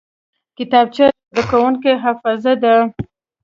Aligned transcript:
کتابچه 0.57 1.05
د 1.11 1.15
زده 1.33 1.43
کوونکي 1.49 1.91
حافظه 2.03 2.53
ده 2.63 2.75